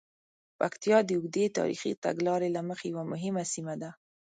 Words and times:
پکتیا 0.59 0.97
د 1.05 1.09
اوږدې 1.17 1.45
تاریخي 1.57 1.91
تګلارې 2.05 2.49
له 2.55 2.61
مخې 2.69 2.85
یوه 2.93 3.03
مهمه 3.11 3.43
سیمه 3.53 3.75
ده. 3.81 3.89